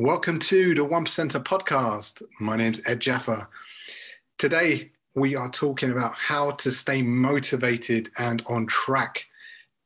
Welcome 0.00 0.38
to 0.38 0.76
the 0.76 0.84
One 0.84 1.04
Percenter 1.04 1.42
podcast. 1.42 2.22
My 2.38 2.54
name's 2.56 2.80
Ed 2.86 3.00
Djafer. 3.00 3.48
Today, 4.38 4.92
we 5.16 5.34
are 5.34 5.50
talking 5.50 5.90
about 5.90 6.14
how 6.14 6.52
to 6.52 6.70
stay 6.70 7.02
motivated 7.02 8.08
and 8.16 8.40
on 8.46 8.68
track 8.68 9.24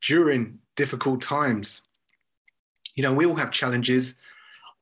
during 0.06 0.59
difficult 0.77 1.22
times. 1.22 1.80
You 2.95 3.04
know, 3.04 3.14
we 3.14 3.25
all 3.25 3.37
have 3.37 3.53
challenges. 3.53 4.14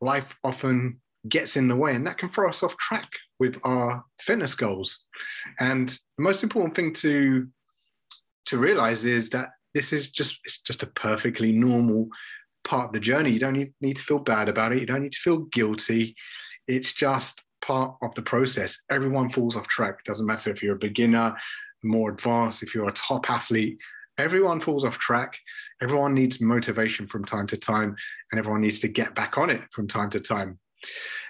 Life 0.00 0.34
often 0.42 1.00
gets 1.28 1.56
in 1.56 1.68
the 1.68 1.76
way, 1.76 1.94
and 1.94 2.04
that 2.08 2.18
can 2.18 2.28
throw 2.30 2.48
us 2.48 2.64
off 2.64 2.76
track 2.78 3.08
with 3.38 3.56
our 3.62 4.04
fitness 4.20 4.56
goals. 4.56 4.98
And 5.60 5.90
the 5.90 6.24
most 6.24 6.42
important 6.42 6.74
thing 6.74 6.92
to 6.94 7.46
to 8.46 8.58
realize 8.58 9.04
is 9.04 9.30
that 9.30 9.50
this 9.74 9.92
is 9.92 10.10
just 10.10 10.40
it's 10.44 10.58
just 10.58 10.82
a 10.82 10.88
perfectly 10.88 11.52
normal 11.52 12.08
part 12.64 12.86
of 12.86 12.92
the 12.92 13.00
journey. 13.00 13.30
You 13.30 13.38
don't 13.38 13.72
need, 13.80 13.96
to 13.96 14.02
feel 14.02 14.18
bad 14.18 14.48
about 14.48 14.72
it. 14.72 14.80
You 14.80 14.86
don't 14.86 15.02
need 15.02 15.12
to 15.12 15.20
feel 15.20 15.38
guilty. 15.52 16.14
It's 16.68 16.92
just 16.92 17.42
part 17.62 17.96
of 18.02 18.14
the 18.14 18.22
process. 18.22 18.78
Everyone 18.90 19.28
falls 19.28 19.56
off 19.56 19.68
track. 19.68 20.04
Doesn't 20.04 20.26
matter 20.26 20.50
if 20.50 20.62
you're 20.62 20.76
a 20.76 20.78
beginner, 20.78 21.36
more 21.82 22.10
advanced, 22.10 22.62
if 22.62 22.74
you're 22.74 22.88
a 22.88 22.92
top 22.92 23.30
athlete. 23.30 23.78
Everyone 24.18 24.60
falls 24.60 24.84
off 24.84 24.98
track. 24.98 25.36
Everyone 25.82 26.14
needs 26.14 26.40
motivation 26.40 27.06
from 27.06 27.24
time 27.24 27.46
to 27.48 27.56
time, 27.56 27.96
and 28.30 28.38
everyone 28.38 28.60
needs 28.60 28.80
to 28.80 28.88
get 28.88 29.14
back 29.14 29.38
on 29.38 29.50
it 29.50 29.62
from 29.72 29.88
time 29.88 30.10
to 30.10 30.20
time. 30.20 30.58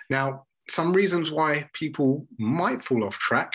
Now, 0.09 0.47
some 0.69 0.93
reasons 0.93 1.30
why 1.30 1.69
people 1.73 2.27
might 2.38 2.83
fall 2.83 3.05
off 3.05 3.19
track 3.19 3.55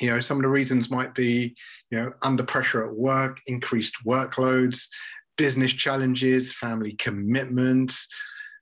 you 0.00 0.10
know 0.10 0.20
some 0.20 0.36
of 0.38 0.42
the 0.42 0.48
reasons 0.48 0.90
might 0.90 1.14
be 1.14 1.54
you 1.90 1.98
know 1.98 2.12
under 2.22 2.42
pressure 2.42 2.84
at 2.84 2.92
work 2.92 3.38
increased 3.46 3.96
workloads 4.06 4.86
business 5.36 5.72
challenges, 5.72 6.52
family 6.52 6.94
commitments, 6.94 8.08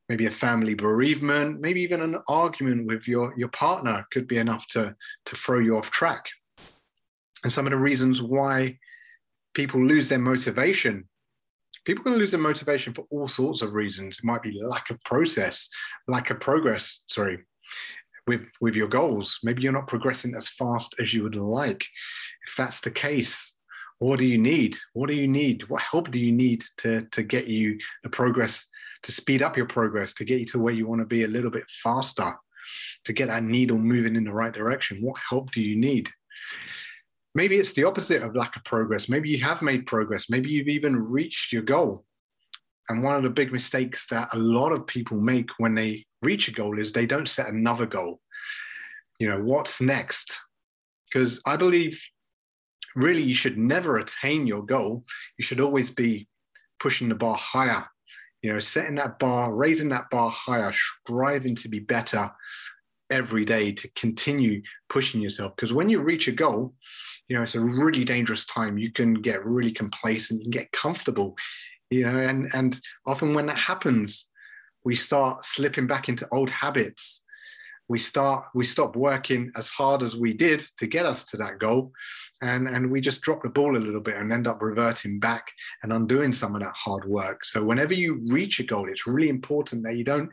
maybe 0.09 0.27
a 0.27 0.30
family 0.30 0.74
bereavement, 0.74 1.61
maybe 1.61 1.80
even 1.80 2.02
an 2.02 2.19
argument 2.28 2.87
with 2.87 3.06
your, 3.06 3.33
your 3.37 3.48
partner 3.48 4.05
could 4.12 4.27
be 4.27 4.38
enough 4.38 4.66
to, 4.66 4.95
to 5.25 5.36
throw 5.36 5.61
you 5.61 5.77
off 5.77 5.91
track. 5.91 6.25
And 7.45 7.53
some 7.53 7.67
of 7.67 7.70
the 7.70 7.77
reasons 7.77 8.20
why 8.20 8.78
people 9.55 9.84
lose 9.84 10.08
their 10.08 10.19
motivation. 10.19 11.08
People 11.84 12.05
can 12.05 12.14
lose 12.14 12.33
their 12.33 12.41
motivation 12.41 12.92
for 12.92 13.06
all 13.11 13.28
sorts 13.28 13.62
of 13.62 13.73
reasons. 13.73 14.19
It 14.19 14.25
might 14.25 14.42
be 14.42 14.61
lack 14.62 14.91
of 14.91 15.02
process, 15.05 15.69
lack 16.08 16.30
of 16.30 16.41
progress, 16.41 17.05
sorry, 17.06 17.39
with, 18.27 18.42
with 18.61 18.75
your 18.75 18.89
goals. 18.89 19.39
Maybe 19.42 19.62
you're 19.62 19.73
not 19.73 19.86
progressing 19.86 20.34
as 20.34 20.48
fast 20.48 20.95
as 21.00 21.14
you 21.14 21.23
would 21.23 21.36
like. 21.36 21.84
If 22.47 22.56
that's 22.56 22.80
the 22.80 22.91
case, 22.91 23.56
what 24.01 24.19
do 24.19 24.25
you 24.25 24.39
need? 24.39 24.77
What 24.95 25.09
do 25.09 25.15
you 25.15 25.29
need? 25.29 25.69
What 25.69 25.83
help 25.83 26.11
do 26.11 26.19
you 26.19 26.33
need 26.33 26.65
to, 26.79 27.03
to 27.12 27.23
get 27.23 27.47
you 27.47 27.79
the 28.03 28.09
progress, 28.09 28.67
to 29.03 29.12
speed 29.12 29.42
up 29.42 29.59
your 29.59 29.67
progress, 29.67 30.15
to 30.15 30.25
get 30.25 30.41
you 30.41 30.47
to 30.47 30.59
where 30.59 30.73
you 30.73 30.87
want 30.87 31.03
to 31.03 31.07
be 31.07 31.25
a 31.25 31.29
little 31.29 31.51
bit 31.51 31.69
faster, 31.83 32.33
to 33.05 33.12
get 33.12 33.29
that 33.29 33.45
needle 33.45 33.77
moving 33.77 34.17
in 34.17 34.25
the 34.25 34.33
right 34.33 34.55
direction? 34.55 35.03
What 35.03 35.20
help 35.29 35.53
do 35.53 35.61
you 35.61 35.77
need? 35.77 36.09
Maybe 37.34 37.59
it's 37.59 37.75
the 37.75 37.84
opposite 37.84 38.23
of 38.23 38.34
lack 38.34 38.57
of 38.57 38.65
progress. 38.65 39.11
Maybe 39.11 39.29
you 39.29 39.45
have 39.45 39.61
made 39.61 39.87
progress. 39.87 40.31
Maybe 40.31 40.48
you've 40.48 40.69
even 40.69 40.97
reached 40.97 41.53
your 41.53 41.62
goal. 41.62 42.07
And 42.89 43.05
one 43.05 43.14
of 43.14 43.23
the 43.23 43.29
big 43.29 43.53
mistakes 43.53 44.07
that 44.09 44.33
a 44.33 44.39
lot 44.39 44.73
of 44.73 44.87
people 44.87 45.19
make 45.19 45.51
when 45.59 45.75
they 45.75 46.07
reach 46.23 46.48
a 46.48 46.53
goal 46.53 46.81
is 46.81 46.91
they 46.91 47.07
don't 47.07 47.29
set 47.29 47.48
another 47.48 47.87
goal. 47.87 48.20
You 49.19 49.29
know, 49.29 49.41
what's 49.42 49.83
next? 49.83 50.41
Because 51.12 51.42
I 51.45 51.57
believe 51.57 52.01
really 52.96 53.22
you 53.22 53.34
should 53.34 53.58
never 53.58 53.98
attain 53.98 54.46
your 54.46 54.64
goal. 54.64 55.05
You 55.38 55.44
should 55.44 55.60
always 55.60 55.91
be 55.91 56.28
pushing 56.78 57.08
the 57.08 57.14
bar 57.14 57.36
higher, 57.36 57.86
you 58.42 58.52
know, 58.52 58.60
setting 58.60 58.96
that 58.96 59.19
bar, 59.19 59.55
raising 59.55 59.91
that 59.91 60.10
bar 60.10 60.30
higher, 60.30 60.72
striving 60.72 61.55
to 61.56 61.68
be 61.68 61.78
better 61.78 62.30
every 63.11 63.44
day 63.44 63.72
to 63.72 63.91
continue 63.96 64.62
pushing 64.88 65.20
yourself. 65.20 65.55
Because 65.56 65.72
when 65.72 65.88
you 65.88 66.00
reach 66.00 66.28
a 66.28 66.33
goal, 66.33 66.74
you 67.28 67.36
know, 67.36 67.42
it's 67.42 67.55
a 67.55 67.61
really 67.61 68.05
dangerous 68.05 68.46
time. 68.46 68.78
You 68.78 68.92
can 68.92 69.14
get 69.14 69.45
really 69.45 69.73
complacent, 69.73 70.40
you 70.40 70.45
can 70.45 70.50
get 70.50 70.73
comfortable, 70.73 71.36
you 71.90 72.05
know, 72.05 72.18
and 72.18 72.50
and 72.55 72.80
often 73.06 73.34
when 73.34 73.46
that 73.46 73.58
happens, 73.58 74.27
we 74.84 74.96
start 74.96 75.45
slipping 75.45 75.86
back 75.86 76.08
into 76.08 76.29
old 76.33 76.50
habits 76.50 77.23
we 77.90 77.98
start 77.98 78.45
we 78.55 78.64
stop 78.64 78.95
working 78.95 79.51
as 79.56 79.68
hard 79.68 80.05
as 80.05 80.14
we 80.14 80.33
did 80.33 80.64
to 80.78 80.86
get 80.86 81.05
us 81.05 81.24
to 81.24 81.36
that 81.36 81.58
goal. 81.58 81.90
And 82.40 82.68
and 82.68 82.89
we 82.89 83.01
just 83.01 83.20
drop 83.20 83.42
the 83.42 83.48
ball 83.48 83.77
a 83.77 83.84
little 83.84 84.01
bit 84.01 84.14
and 84.17 84.33
end 84.33 84.46
up 84.46 84.62
reverting 84.62 85.18
back 85.18 85.45
and 85.83 85.92
undoing 85.92 86.33
some 86.33 86.55
of 86.55 86.62
that 86.62 86.77
hard 86.77 87.05
work. 87.05 87.45
So 87.45 87.64
whenever 87.64 87.92
you 87.92 88.24
reach 88.29 88.61
a 88.61 88.62
goal 88.62 88.89
it's 88.89 89.08
really 89.08 89.29
important 89.29 89.84
that 89.84 89.96
you 89.96 90.05
don't 90.05 90.30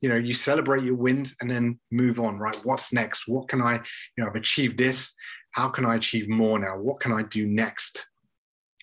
you 0.00 0.08
know 0.08 0.14
you 0.14 0.32
celebrate 0.32 0.84
your 0.84 0.94
wins 0.94 1.34
and 1.40 1.50
then 1.50 1.80
move 1.90 2.20
on 2.20 2.38
right? 2.38 2.56
What's 2.62 2.92
next? 2.92 3.26
What 3.26 3.48
can 3.48 3.60
i 3.60 3.74
you 3.74 4.18
know 4.18 4.28
i've 4.28 4.36
achieved 4.36 4.78
this. 4.78 5.12
How 5.50 5.68
can 5.68 5.84
i 5.84 5.96
achieve 5.96 6.28
more 6.28 6.60
now? 6.60 6.78
What 6.78 7.00
can 7.00 7.12
i 7.12 7.24
do 7.24 7.44
next? 7.44 8.06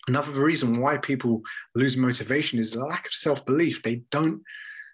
Another 0.10 0.34
reason 0.34 0.82
why 0.82 0.98
people 0.98 1.42
lose 1.76 1.96
motivation 1.96 2.60
is 2.60 2.74
a 2.74 2.84
lack 2.84 3.08
of 3.08 3.14
self-belief. 3.14 3.84
They 3.84 4.02
don't 4.12 4.42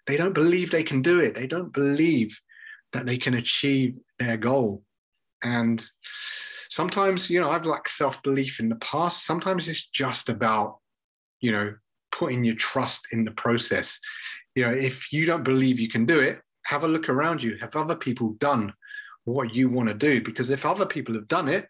they 0.05 0.17
don't 0.17 0.33
believe 0.33 0.69
they 0.69 0.83
can 0.83 1.01
do 1.01 1.19
it. 1.19 1.33
They 1.33 1.47
don't 1.47 1.73
believe 1.73 2.39
that 2.93 3.05
they 3.05 3.17
can 3.17 3.35
achieve 3.35 3.95
their 4.19 4.37
goal. 4.37 4.83
And 5.43 5.83
sometimes, 6.69 7.29
you 7.29 7.39
know, 7.39 7.51
I've 7.51 7.65
lacked 7.65 7.89
self 7.89 8.21
belief 8.23 8.59
in 8.59 8.69
the 8.69 8.75
past. 8.77 9.25
Sometimes 9.25 9.67
it's 9.67 9.87
just 9.87 10.29
about, 10.29 10.79
you 11.41 11.51
know, 11.51 11.73
putting 12.11 12.43
your 12.43 12.55
trust 12.55 13.07
in 13.11 13.25
the 13.25 13.31
process. 13.31 13.99
You 14.55 14.65
know, 14.65 14.71
if 14.71 15.11
you 15.11 15.25
don't 15.25 15.43
believe 15.43 15.79
you 15.79 15.89
can 15.89 16.05
do 16.05 16.19
it, 16.19 16.39
have 16.65 16.83
a 16.83 16.87
look 16.87 17.09
around 17.09 17.43
you. 17.43 17.57
Have 17.57 17.75
other 17.75 17.95
people 17.95 18.35
done 18.39 18.73
what 19.25 19.53
you 19.53 19.69
want 19.69 19.89
to 19.89 19.95
do? 19.95 20.21
Because 20.21 20.49
if 20.49 20.65
other 20.65 20.85
people 20.85 21.15
have 21.15 21.27
done 21.27 21.49
it, 21.49 21.67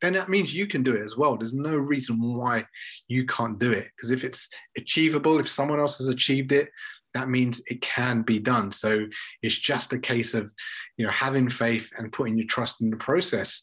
then 0.00 0.12
that 0.12 0.28
means 0.28 0.54
you 0.54 0.66
can 0.66 0.82
do 0.82 0.94
it 0.94 1.02
as 1.02 1.16
well. 1.16 1.36
There's 1.36 1.52
no 1.54 1.74
reason 1.74 2.20
why 2.20 2.64
you 3.08 3.26
can't 3.26 3.58
do 3.58 3.72
it. 3.72 3.88
Because 3.96 4.12
if 4.12 4.22
it's 4.22 4.48
achievable, 4.76 5.40
if 5.40 5.48
someone 5.48 5.80
else 5.80 5.98
has 5.98 6.08
achieved 6.08 6.52
it, 6.52 6.70
that 7.14 7.28
means 7.28 7.60
it 7.66 7.80
can 7.80 8.22
be 8.22 8.38
done. 8.38 8.72
So 8.72 9.06
it's 9.42 9.58
just 9.58 9.92
a 9.92 9.98
case 9.98 10.34
of, 10.34 10.52
you 10.96 11.06
know, 11.06 11.12
having 11.12 11.48
faith 11.48 11.90
and 11.96 12.12
putting 12.12 12.36
your 12.36 12.46
trust 12.46 12.80
in 12.80 12.90
the 12.90 12.96
process. 12.96 13.62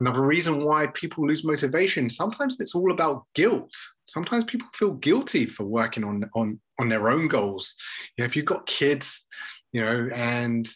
Another 0.00 0.22
reason 0.22 0.64
why 0.64 0.86
people 0.88 1.26
lose 1.26 1.44
motivation, 1.44 2.08
sometimes 2.08 2.56
it's 2.58 2.74
all 2.74 2.90
about 2.90 3.24
guilt. 3.34 3.70
Sometimes 4.06 4.44
people 4.44 4.68
feel 4.72 4.92
guilty 4.92 5.46
for 5.46 5.64
working 5.64 6.04
on 6.04 6.28
on 6.34 6.58
on 6.78 6.88
their 6.88 7.10
own 7.10 7.28
goals. 7.28 7.74
You 8.16 8.22
know, 8.22 8.26
if 8.26 8.34
you've 8.34 8.46
got 8.46 8.66
kids, 8.66 9.26
you 9.72 9.82
know, 9.82 10.08
and 10.14 10.68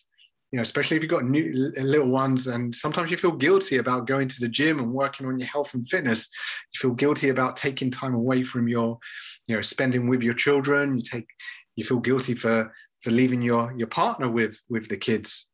you 0.55 0.59
know, 0.59 0.63
especially 0.63 0.97
if 0.97 1.03
you've 1.03 1.11
got 1.11 1.25
new 1.25 1.73
little 1.77 2.11
ones, 2.11 2.47
and 2.47 2.73
sometimes 2.73 3.11
you 3.11 3.17
feel 3.17 3.33
guilty 3.33 3.79
about 3.79 4.07
going 4.07 4.29
to 4.29 4.39
the 4.39 4.47
gym 4.47 4.79
and 4.79 4.93
working 4.93 5.27
on 5.27 5.37
your 5.37 5.49
health 5.49 5.75
and 5.75 5.89
fitness. 5.89 6.29
You 6.73 6.79
feel 6.79 6.95
guilty 6.95 7.31
about 7.31 7.57
taking 7.57 7.91
time 7.91 8.15
away 8.15 8.45
from 8.45 8.69
your, 8.69 8.97
you 9.49 9.57
know, 9.57 9.63
spending 9.63 10.07
with 10.07 10.23
your 10.23 10.33
children. 10.33 10.97
You 10.97 11.03
take, 11.03 11.27
you 11.75 11.85
feel 11.85 11.99
guilty 11.99 12.37
for 12.37 12.73
for 13.03 13.11
leaving 13.11 13.43
your 13.43 13.75
your 13.77 13.89
partner 13.89 14.31
with 14.31 14.57
with 14.69 14.89
the 14.89 14.97
kids, 14.97 15.49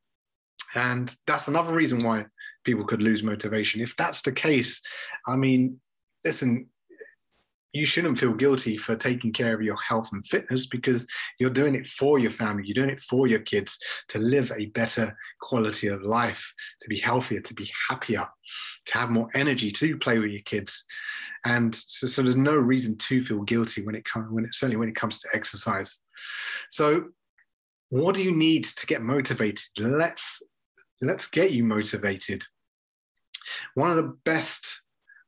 and 0.75 1.17
that's 1.27 1.49
another 1.49 1.73
reason 1.73 2.05
why 2.05 2.27
people 2.65 2.85
could 2.85 3.01
lose 3.01 3.23
motivation. 3.23 3.81
If 3.81 3.97
that's 3.97 4.21
the 4.21 4.33
case, 4.33 4.83
I 5.27 5.35
mean, 5.35 5.81
listen, 6.27 6.67
you 7.73 7.87
shouldn't 7.87 8.19
feel 8.19 8.33
guilty 8.33 8.77
for 8.77 8.97
taking 8.97 9.33
care 9.33 9.55
of 9.55 9.63
your 9.63 9.77
health 9.77 10.09
and 10.13 10.27
fitness 10.27 10.67
because 10.67 11.07
you're 11.39 11.51
doing 11.51 11.75
it 11.75 11.87
for 11.87 12.19
your 12.19 12.31
family, 12.31 12.65
you're 12.67 12.75
doing 12.75 12.91
it 12.91 13.01
for 13.01 13.27
your 13.27 13.41
kids 13.41 13.79
to 14.09 14.19
live 14.19 14.53
a 14.57 14.67
better 14.67 15.17
quality 15.41 15.87
of 15.87 16.03
life, 16.03 16.53
to 16.81 16.89
be 16.89 16.99
healthier, 16.99 17.41
to 17.41 17.55
be 17.55 17.71
happier, 17.89 18.27
to 18.87 18.99
have 18.99 19.11
more 19.11 19.29
energy 19.35 19.71
to 19.71 19.97
play 19.99 20.19
with 20.19 20.31
your 20.31 20.43
kids. 20.43 20.85
And 21.45 21.75
so, 21.75 22.07
so 22.07 22.23
there's 22.23 22.37
no 22.37 22.57
reason 22.57 22.97
to 22.97 23.25
feel 23.25 23.43
guilty 23.43 23.83
when 23.85 23.95
it 23.95 24.05
comes 24.05 24.31
when 24.31 24.45
it, 24.45 24.55
certainly 24.55 24.77
when 24.77 24.89
it 24.89 24.97
comes 24.97 25.19
to 25.21 25.29
exercise. 25.33 26.01
So 26.71 27.05
what 27.91 28.15
do 28.15 28.23
you 28.23 28.33
need 28.33 28.65
to 28.65 28.87
get 28.87 29.03
motivated? 29.03 29.65
Let's 29.79 30.43
let's 31.01 31.27
get 31.27 31.53
you 31.53 31.65
motivated. 31.65 32.45
One 33.75 33.91
of 33.91 33.97
the 33.97 34.17
best 34.25 34.83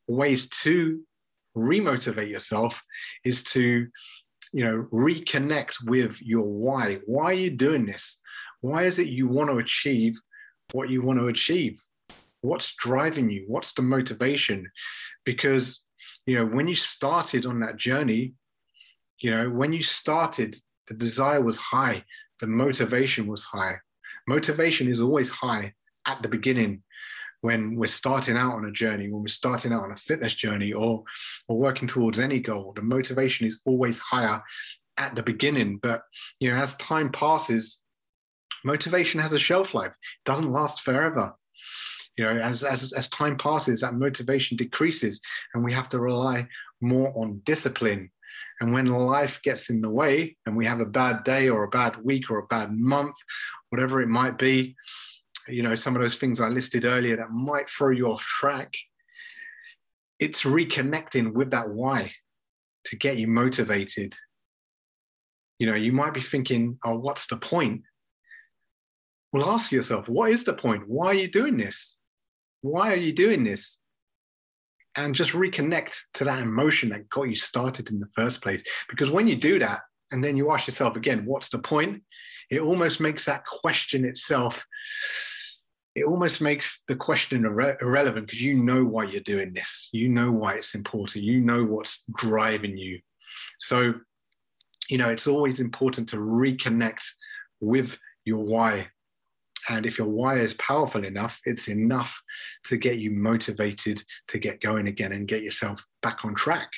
ways 0.06 0.49
to 0.49 1.00
remotivate 1.56 2.31
yourself 2.31 2.81
is 3.25 3.44
to 3.44 3.87
you 4.52 4.64
know 4.64 4.87
reconnect 4.93 5.75
with 5.87 6.20
your 6.20 6.44
why. 6.44 7.00
Why 7.06 7.25
are 7.25 7.32
you 7.34 7.50
doing 7.50 7.87
this? 7.87 8.20
Why 8.60 8.84
is 8.84 8.99
it 8.99 9.08
you 9.08 9.28
want 9.28 9.50
to 9.50 9.58
achieve 9.58 10.14
what 10.72 10.90
you 10.90 11.02
want 11.02 11.19
to 11.19 11.28
achieve? 11.28 11.81
What's 12.40 12.75
driving 12.76 13.31
you? 13.31 13.44
What's 13.46 13.72
the 13.72 13.82
motivation? 13.82 14.70
Because 15.25 15.81
you 16.26 16.37
know 16.37 16.46
when 16.46 16.69
you 16.69 16.75
started 16.75 17.46
on 17.46 17.60
that 17.60 17.76
journey 17.76 18.34
you 19.19 19.31
know 19.31 19.50
when 19.50 19.72
you 19.72 19.82
started 19.82 20.56
the 20.87 20.94
desire 20.94 21.40
was 21.40 21.56
high 21.56 22.05
the 22.43 22.46
motivation 22.48 23.28
was 23.28 23.44
high. 23.44 23.76
Motivation 24.26 24.88
is 24.88 25.00
always 25.00 25.31
high 25.31 25.72
at 26.06 26.20
the 26.22 26.28
beginning 26.28 26.82
when 27.43 27.75
we're 27.75 27.87
starting 27.89 28.37
out 28.37 28.55
on 28.55 28.65
a 28.65 28.73
journey, 28.73 29.11
when 29.11 29.21
we're 29.21 29.29
starting 29.29 29.73
out 29.73 29.83
on 29.83 29.93
a 29.93 29.97
fitness 29.97 30.35
journey 30.35 30.73
or, 30.73 31.03
or 31.49 31.59
working 31.59 31.87
towards 31.87 32.19
any 32.19 32.41
goal, 32.41 32.73
the 32.75 32.83
motivation 32.83 33.47
is 33.47 33.61
always 33.67 33.99
higher 33.99 34.41
at 34.97 35.15
the 35.17 35.23
beginning, 35.23 35.79
but 35.83 36.03
you 36.39 36.50
know, 36.50 36.56
as 36.56 36.77
time 36.77 37.11
passes, 37.11 37.79
motivation 38.65 39.21
has 39.21 39.33
a 39.33 39.39
shelf 39.39 39.75
life. 39.75 39.91
It 39.91 40.25
doesn't 40.25 40.53
last 40.53 40.83
forever. 40.83 41.35
You 42.17 42.25
know, 42.27 42.37
as, 42.37 42.62
as, 42.62 42.93
as 42.93 43.09
time 43.09 43.37
passes, 43.37 43.81
that 43.81 43.94
motivation 43.94 44.56
decreases, 44.56 45.21
and 45.55 45.65
we 45.65 45.73
have 45.73 45.89
to 45.91 45.99
rely 45.99 46.47
more 46.81 47.12
on 47.17 47.41
discipline. 47.44 48.11
And 48.61 48.73
when 48.73 48.87
life 48.87 49.41
gets 49.43 49.71
in 49.71 49.81
the 49.81 49.91
way, 49.91 50.37
and 50.47 50.56
we 50.56 50.67
have 50.67 50.81
a 50.81 50.87
bad 50.87 51.25
day 51.25 51.49
or 51.49 51.65
a 51.65 51.69
bad 51.69 51.97
week 52.05 52.31
or 52.31 52.39
a 52.39 52.47
bad 52.47 52.73
month, 52.73 53.17
whatever 53.71 54.00
it 54.00 54.09
might 54.09 54.39
be, 54.39 54.77
you 55.49 55.62
know, 55.62 55.75
some 55.75 55.97
of 55.97 56.03
those 56.03 56.17
things 56.17 56.41
I 56.41 56.49
listed 56.49 56.85
earlier 56.85 57.17
that 57.17 57.31
might 57.31 57.69
throw 57.69 57.91
you 57.91 58.09
off 58.09 58.23
track, 58.23 58.75
it's 60.19 60.43
reconnecting 60.43 61.33
with 61.33 61.50
that 61.50 61.69
why 61.69 62.12
to 62.87 62.97
get 62.97 63.17
you 63.17 63.27
motivated. 63.27 64.15
You 65.59 65.67
know, 65.67 65.75
you 65.75 65.93
might 65.93 66.15
be 66.15 66.23
thinking, 66.23 66.79
oh, 66.85 66.99
what's 66.99 67.27
the 67.27 67.37
point? 67.37 67.83
Well, 69.33 69.49
ask 69.49 69.73
yourself, 69.73 70.09
what 70.09 70.31
is 70.31 70.44
the 70.44 70.53
point? 70.53 70.85
Why 70.87 71.09
are 71.09 71.15
you 71.15 71.29
doing 71.29 71.56
this? 71.56 71.97
Why 72.61 72.93
are 72.93 72.97
you 72.97 73.12
doing 73.12 73.44
this? 73.44 73.79
And 74.94 75.15
just 75.15 75.33
reconnect 75.33 75.97
to 76.15 76.25
that 76.25 76.43
emotion 76.43 76.91
that 76.91 77.09
got 77.09 77.25
you 77.25 77.37
started 77.37 77.91
in 77.91 77.99
the 77.99 78.09
first 78.15 78.43
place. 78.43 78.62
Because 78.91 79.11
when 79.11 79.27
you 79.27 79.37
do 79.37 79.59
that, 79.59 79.81
and 80.11 80.23
then 80.23 80.37
you 80.37 80.53
ask 80.53 80.67
yourself 80.67 80.97
again, 80.97 81.25
what's 81.25 81.49
the 81.49 81.59
point? 81.59 82.03
It 82.50 82.61
almost 82.61 83.00
makes 83.00 83.25
that 83.25 83.47
question 83.47 84.05
itself, 84.05 84.62
it 85.94 86.05
almost 86.05 86.41
makes 86.41 86.85
the 86.89 86.97
question 86.97 87.43
irre- 87.43 87.81
irrelevant 87.83 88.27
because 88.27 88.43
you 88.43 88.55
know 88.55 88.85
why 88.85 89.05
you're 89.05 89.21
doing 89.21 89.53
this. 89.53 89.89
You 89.93 90.09
know 90.09 90.31
why 90.33 90.55
it's 90.55 90.75
important. 90.75 91.25
You 91.25 91.41
know 91.41 91.65
what's 91.65 92.05
driving 92.17 92.77
you. 92.77 93.00
So, 93.61 93.94
you 94.89 94.99
know, 94.99 95.11
it's 95.11 95.27
always 95.27 95.61
important 95.61 96.09
to 96.11 96.17
reconnect 96.17 97.05
with 97.61 97.99
your 98.25 98.39
why 98.39 98.89
and 99.69 99.87
if 99.87 99.99
your 99.99 100.09
why 100.09 100.39
is 100.39 100.55
powerful 100.55 101.05
enough, 101.05 101.39
it's 101.44 101.69
enough 101.69 102.21
to 102.65 102.77
get 102.77 102.99
you 102.99 103.11
motivated 103.11 104.03
to 104.29 104.39
get 104.39 104.61
going 104.61 104.89
again 104.89 105.12
and 105.12 105.29
get 105.29 105.43
yourself 105.43 105.83
back 106.03 106.25
on 106.25 106.35
track. 106.35 106.69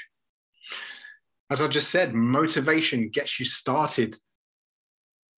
As 1.50 1.62
I 1.62 1.68
just 1.68 1.90
said, 1.90 2.14
motivation 2.14 3.08
gets 3.08 3.38
you 3.38 3.46
started, 3.46 4.16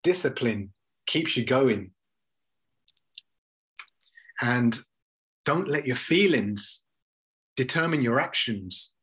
discipline 0.04 0.74
keeps 1.06 1.38
you 1.38 1.46
going. 1.46 1.92
And 4.42 4.78
don't 5.46 5.68
let 5.68 5.86
your 5.86 5.96
feelings 5.96 6.84
determine 7.56 8.02
your 8.02 8.20
actions 8.20 8.96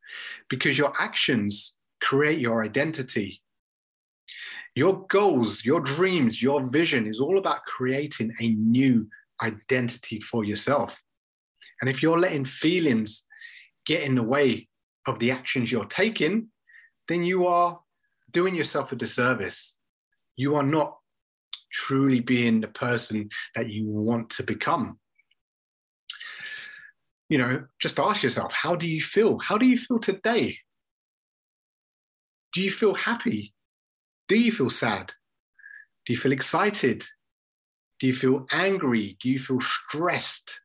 because 0.48 0.76
your 0.76 0.92
actions 0.98 1.76
create 2.02 2.40
your 2.40 2.64
identity 2.64 3.42
your 4.74 5.06
goals, 5.08 5.64
your 5.64 5.80
dreams, 5.80 6.42
your 6.42 6.64
vision 6.64 7.06
is 7.06 7.20
all 7.20 7.38
about 7.38 7.64
creating 7.66 8.32
a 8.40 8.50
new 8.52 9.06
identity 9.42 10.18
for 10.20 10.44
yourself. 10.44 11.00
And 11.80 11.90
if 11.90 12.02
you're 12.02 12.18
letting 12.18 12.44
feelings 12.44 13.24
get 13.86 14.02
in 14.02 14.14
the 14.14 14.22
way 14.22 14.68
of 15.06 15.18
the 15.18 15.30
actions 15.30 15.70
you're 15.70 15.84
taking, 15.86 16.48
then 17.08 17.24
you 17.24 17.46
are 17.46 17.80
doing 18.30 18.54
yourself 18.54 18.92
a 18.92 18.96
disservice. 18.96 19.76
You 20.36 20.54
are 20.54 20.62
not 20.62 20.96
truly 21.70 22.20
being 22.20 22.60
the 22.60 22.68
person 22.68 23.28
that 23.54 23.68
you 23.68 23.86
want 23.86 24.30
to 24.30 24.42
become. 24.42 24.98
You 27.32 27.38
know, 27.38 27.64
just 27.80 27.98
ask 27.98 28.22
yourself, 28.22 28.52
how 28.52 28.76
do 28.76 28.86
you 28.86 29.00
feel? 29.00 29.38
How 29.38 29.56
do 29.56 29.64
you 29.64 29.78
feel 29.78 29.98
today? 29.98 30.58
Do 32.52 32.60
you 32.60 32.70
feel 32.70 32.92
happy? 32.92 33.54
Do 34.28 34.38
you 34.38 34.52
feel 34.52 34.68
sad? 34.68 35.14
Do 36.04 36.12
you 36.12 36.18
feel 36.18 36.32
excited? 36.32 37.06
Do 38.00 38.06
you 38.06 38.12
feel 38.12 38.44
angry? 38.52 39.16
Do 39.22 39.30
you 39.30 39.38
feel 39.38 39.60
stressed, 39.60 40.60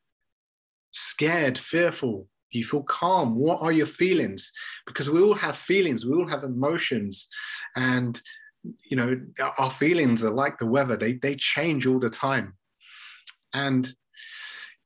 scared, 0.91 1.57
fearful? 1.57 2.27
Do 2.51 2.59
you 2.59 2.65
feel 2.65 2.83
calm? 2.83 3.35
What 3.35 3.61
are 3.61 3.71
your 3.71 3.87
feelings? 3.87 4.51
Because 4.85 5.09
we 5.09 5.21
all 5.21 5.35
have 5.35 5.55
feelings, 5.55 6.05
we 6.05 6.17
all 6.17 6.27
have 6.27 6.43
emotions. 6.43 7.29
And, 7.77 8.21
you 8.89 8.97
know, 8.97 9.17
our 9.57 9.71
feelings 9.71 10.21
are 10.25 10.33
like 10.33 10.59
the 10.59 10.65
weather, 10.65 10.97
they, 10.97 11.13
they 11.13 11.35
change 11.37 11.87
all 11.87 12.01
the 12.01 12.09
time. 12.09 12.57
And, 13.53 13.89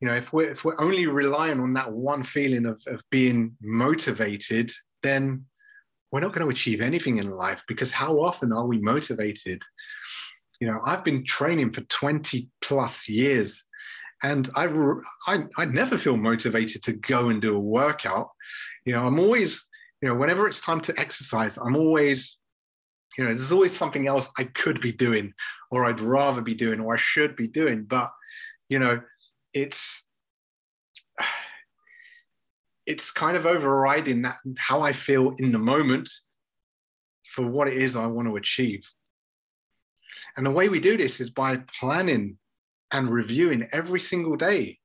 you 0.02 0.08
know, 0.08 0.16
if 0.16 0.34
we're, 0.34 0.50
if 0.50 0.66
we're 0.66 0.82
only 0.82 1.06
relying 1.06 1.60
on 1.60 1.74
that 1.74 1.92
one 1.92 2.24
feeling 2.24 2.66
of, 2.66 2.82
of 2.88 3.02
being 3.12 3.56
motivated, 3.62 4.72
then 5.04 5.46
we're 6.12 6.22
not 6.22 6.34
going 6.34 6.46
to 6.46 6.52
achieve 6.52 6.82
anything 6.82 7.20
in 7.20 7.30
life 7.30 7.64
because 7.68 7.92
how 7.92 8.20
often 8.20 8.52
are 8.52 8.66
we 8.66 8.80
motivated? 8.80 9.62
You 10.60 10.68
know, 10.68 10.82
I've 10.86 11.04
been 11.04 11.24
training 11.24 11.72
for 11.72 11.82
20 11.82 12.50
plus 12.62 13.08
years 13.08 13.64
and 14.24 14.50
I, 14.56 14.68
I, 15.28 15.46
I 15.58 15.66
never 15.66 15.98
feel 15.98 16.18
motivated 16.18 16.84
to 16.84 16.94
go 16.94 17.30
and 17.30 17.42
do 17.42 17.56
a 17.56 17.60
workout. 17.60 18.30
You 18.86 18.94
know, 18.94 19.06
I'm 19.06 19.20
always, 19.20 19.66
you 20.02 20.10
know, 20.10 20.16
whenever 20.16 20.48
it's 20.48 20.62
time 20.62 20.82
to 20.82 21.00
exercise, 21.00 21.58
I'm 21.58 21.76
always, 21.76 22.38
you 23.18 23.24
know, 23.24 23.30
there's 23.30 23.52
always 23.52 23.76
something 23.76 24.08
else 24.08 24.30
I 24.38 24.46
could 24.46 24.82
be 24.82 24.92
doing 24.92 25.34
or 25.70 25.86
I'd 25.86 26.02
rather 26.02 26.42
be 26.42 26.56
doing 26.56 26.80
or 26.80 26.96
I 26.96 26.98
should 26.98 27.36
be 27.36 27.48
doing. 27.48 27.84
But, 27.84 28.12
you 28.68 28.80
know, 28.80 29.02
it's, 29.54 30.06
it's 32.86 33.12
kind 33.12 33.38
of 33.38 33.46
overriding 33.46 34.24
that 34.24 34.38
how 34.58 34.82
I 34.82 34.94
feel 34.94 35.34
in 35.38 35.52
the 35.52 35.60
moment 35.60 36.10
for 37.32 37.46
what 37.48 37.68
it 37.68 37.76
is 37.76 37.96
I 37.96 38.08
want 38.08 38.28
to 38.28 38.36
achieve. 38.36 38.82
And 40.38 40.46
the 40.46 40.52
way 40.52 40.70
we 40.70 40.80
do 40.80 40.98
this 40.98 41.20
is 41.20 41.30
by 41.30 41.58
planning 41.80 42.38
and 42.92 43.10
reviewing 43.10 43.68
every 43.72 44.00
single 44.00 44.36
day. 44.36 44.78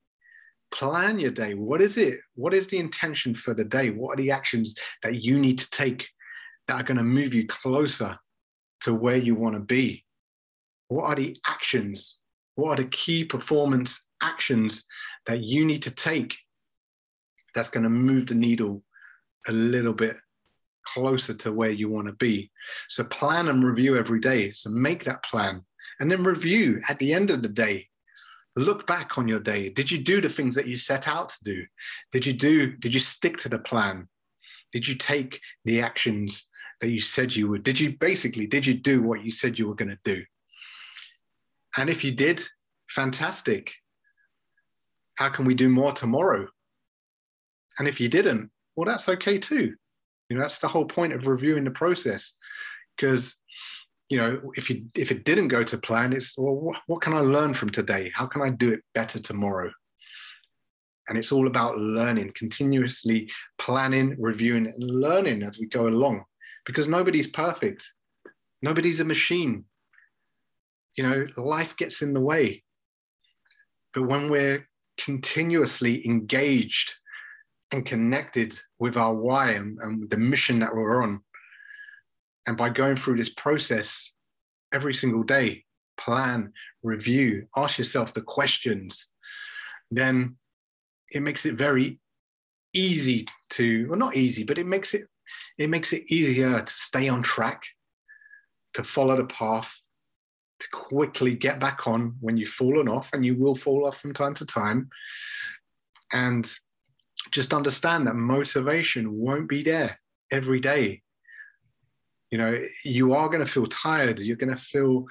Plan 0.72 1.18
your 1.18 1.30
day. 1.30 1.54
What 1.54 1.80
is 1.80 1.96
it? 1.96 2.20
What 2.34 2.54
is 2.54 2.66
the 2.66 2.78
intention 2.78 3.34
for 3.34 3.54
the 3.54 3.64
day? 3.64 3.90
What 3.90 4.18
are 4.18 4.22
the 4.22 4.30
actions 4.32 4.74
that 5.02 5.22
you 5.22 5.38
need 5.38 5.58
to 5.58 5.70
take 5.70 6.06
that 6.66 6.80
are 6.80 6.84
going 6.84 6.96
to 6.96 7.04
move 7.04 7.34
you 7.34 7.46
closer 7.46 8.18
to 8.82 8.94
where 8.94 9.16
you 9.16 9.34
want 9.34 9.54
to 9.54 9.60
be? 9.60 10.04
What 10.88 11.04
are 11.04 11.14
the 11.14 11.36
actions? 11.46 12.18
What 12.56 12.78
are 12.78 12.82
the 12.82 12.90
key 12.90 13.24
performance 13.24 14.05
actions 14.22 14.84
that 15.26 15.42
you 15.42 15.64
need 15.64 15.82
to 15.82 15.90
take 15.90 16.36
that's 17.54 17.70
going 17.70 17.84
to 17.84 17.90
move 17.90 18.26
the 18.26 18.34
needle 18.34 18.82
a 19.48 19.52
little 19.52 19.94
bit 19.94 20.16
closer 20.86 21.34
to 21.34 21.52
where 21.52 21.70
you 21.70 21.88
want 21.88 22.06
to 22.06 22.12
be. 22.14 22.50
So 22.88 23.04
plan 23.04 23.48
and 23.48 23.64
review 23.64 23.96
every 23.96 24.20
day. 24.20 24.52
So 24.52 24.70
make 24.70 25.04
that 25.04 25.24
plan 25.24 25.62
and 25.98 26.10
then 26.10 26.22
review 26.22 26.80
at 26.88 26.98
the 26.98 27.12
end 27.12 27.30
of 27.30 27.42
the 27.42 27.48
day. 27.48 27.88
Look 28.54 28.86
back 28.86 29.18
on 29.18 29.28
your 29.28 29.40
day. 29.40 29.68
Did 29.68 29.90
you 29.90 29.98
do 29.98 30.20
the 30.20 30.28
things 30.28 30.54
that 30.54 30.66
you 30.66 30.76
set 30.76 31.08
out 31.08 31.30
to 31.30 31.44
do? 31.44 31.64
Did 32.12 32.24
you 32.24 32.32
do 32.32 32.72
did 32.76 32.94
you 32.94 33.00
stick 33.00 33.36
to 33.38 33.48
the 33.48 33.58
plan? 33.58 34.08
Did 34.72 34.88
you 34.88 34.94
take 34.94 35.40
the 35.64 35.82
actions 35.82 36.48
that 36.80 36.88
you 36.88 37.00
said 37.00 37.36
you 37.36 37.48
would? 37.48 37.64
Did 37.64 37.78
you 37.78 37.96
basically 37.98 38.46
did 38.46 38.66
you 38.66 38.74
do 38.74 39.02
what 39.02 39.24
you 39.24 39.30
said 39.30 39.58
you 39.58 39.68
were 39.68 39.74
going 39.74 39.90
to 39.90 39.98
do? 40.04 40.24
And 41.76 41.90
if 41.90 42.02
you 42.02 42.12
did, 42.12 42.42
fantastic. 42.88 43.72
How 45.16 45.28
can 45.28 45.44
we 45.44 45.54
do 45.54 45.68
more 45.68 45.92
tomorrow? 45.92 46.46
And 47.78 47.88
if 47.88 48.00
you 48.00 48.08
didn't, 48.08 48.50
well, 48.76 48.86
that's 48.86 49.08
okay 49.08 49.38
too. 49.38 49.74
You 50.28 50.36
know, 50.36 50.42
that's 50.42 50.58
the 50.58 50.68
whole 50.68 50.86
point 50.86 51.12
of 51.12 51.26
reviewing 51.26 51.64
the 51.64 51.70
process. 51.70 52.34
Because, 52.96 53.36
you 54.08 54.18
know, 54.18 54.40
if 54.54 54.70
you 54.70 54.86
if 54.94 55.10
it 55.10 55.24
didn't 55.24 55.48
go 55.48 55.62
to 55.62 55.78
plan, 55.78 56.12
it's 56.12 56.36
well, 56.36 56.54
what, 56.54 56.78
what 56.86 57.02
can 57.02 57.12
I 57.12 57.20
learn 57.20 57.54
from 57.54 57.70
today? 57.70 58.10
How 58.14 58.26
can 58.26 58.42
I 58.42 58.50
do 58.50 58.72
it 58.72 58.80
better 58.94 59.20
tomorrow? 59.20 59.70
And 61.08 61.16
it's 61.16 61.32
all 61.32 61.46
about 61.46 61.78
learning, 61.78 62.32
continuously 62.34 63.30
planning, 63.58 64.16
reviewing, 64.18 64.66
and 64.66 64.90
learning 64.90 65.42
as 65.42 65.58
we 65.58 65.66
go 65.66 65.86
along. 65.86 66.24
Because 66.64 66.88
nobody's 66.88 67.28
perfect. 67.28 67.88
Nobody's 68.60 69.00
a 69.00 69.04
machine. 69.04 69.64
You 70.96 71.04
know, 71.08 71.26
life 71.36 71.76
gets 71.76 72.02
in 72.02 72.12
the 72.12 72.20
way. 72.20 72.64
But 73.94 74.08
when 74.08 74.28
we're 74.30 74.66
continuously 74.98 76.06
engaged 76.06 76.94
and 77.72 77.84
connected 77.84 78.58
with 78.78 78.96
our 78.96 79.14
why 79.14 79.52
and, 79.52 79.78
and 79.80 80.08
the 80.10 80.16
mission 80.16 80.58
that 80.60 80.74
we're 80.74 81.02
on. 81.02 81.20
And 82.46 82.56
by 82.56 82.68
going 82.68 82.96
through 82.96 83.16
this 83.16 83.30
process 83.30 84.12
every 84.72 84.94
single 84.94 85.22
day, 85.22 85.64
plan, 85.96 86.52
review, 86.82 87.46
ask 87.56 87.78
yourself 87.78 88.14
the 88.14 88.20
questions, 88.20 89.08
then 89.90 90.36
it 91.10 91.22
makes 91.22 91.46
it 91.46 91.54
very 91.54 91.98
easy 92.72 93.26
to, 93.50 93.88
well, 93.88 93.98
not 93.98 94.16
easy, 94.16 94.44
but 94.44 94.58
it 94.58 94.66
makes 94.66 94.94
it 94.94 95.06
it 95.58 95.68
makes 95.68 95.92
it 95.92 96.04
easier 96.08 96.60
to 96.60 96.72
stay 96.72 97.08
on 97.08 97.22
track, 97.22 97.62
to 98.74 98.84
follow 98.84 99.16
the 99.16 99.24
path, 99.24 99.74
to 100.58 100.68
quickly 100.72 101.34
get 101.34 101.60
back 101.60 101.86
on 101.86 102.16
when 102.20 102.36
you've 102.36 102.48
fallen 102.48 102.88
off, 102.88 103.10
and 103.12 103.24
you 103.24 103.34
will 103.34 103.54
fall 103.54 103.86
off 103.86 104.00
from 104.00 104.14
time 104.14 104.34
to 104.34 104.46
time, 104.46 104.88
and 106.12 106.50
just 107.30 107.52
understand 107.52 108.06
that 108.06 108.14
motivation 108.14 109.12
won't 109.12 109.48
be 109.48 109.62
there 109.62 109.98
every 110.30 110.60
day. 110.60 111.02
You 112.30 112.38
know, 112.38 112.58
you 112.84 113.14
are 113.14 113.28
going 113.28 113.44
to 113.44 113.50
feel 113.50 113.66
tired. 113.66 114.18
You're 114.18 114.36
going 114.36 114.54
to 114.54 114.62
feel 114.62 115.06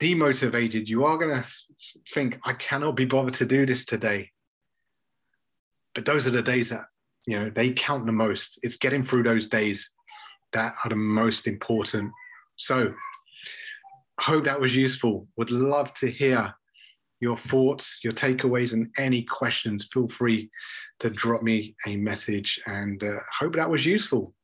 demotivated. 0.00 0.88
You 0.88 1.04
are 1.04 1.18
going 1.18 1.42
to 1.42 1.48
think, 2.12 2.38
I 2.44 2.54
cannot 2.54 2.96
be 2.96 3.04
bothered 3.04 3.34
to 3.34 3.46
do 3.46 3.66
this 3.66 3.84
today. 3.84 4.30
But 5.94 6.06
those 6.06 6.26
are 6.26 6.30
the 6.30 6.42
days 6.42 6.70
that, 6.70 6.84
you 7.26 7.38
know, 7.38 7.50
they 7.50 7.72
count 7.72 8.06
the 8.06 8.12
most. 8.12 8.58
It's 8.62 8.76
getting 8.76 9.04
through 9.04 9.24
those 9.24 9.46
days 9.48 9.90
that 10.52 10.74
are 10.84 10.88
the 10.88 10.96
most 10.96 11.46
important. 11.46 12.12
So, 12.56 12.94
hope 14.20 14.44
that 14.44 14.60
was 14.60 14.76
useful. 14.76 15.26
Would 15.36 15.50
love 15.50 15.92
to 15.94 16.10
hear 16.10 16.54
your 17.20 17.36
thoughts, 17.36 17.98
your 18.02 18.12
takeaways, 18.12 18.72
and 18.72 18.88
any 18.98 19.22
questions. 19.22 19.88
Feel 19.92 20.08
free 20.08 20.50
to 21.00 21.10
drop 21.10 21.42
me 21.42 21.74
a 21.86 21.96
message 21.96 22.60
and 22.66 23.02
uh, 23.02 23.18
hope 23.38 23.54
that 23.56 23.70
was 23.70 23.84
useful. 23.84 24.34